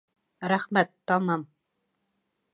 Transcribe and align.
Рәхмәт, 0.51 0.89
тамам 1.11 1.45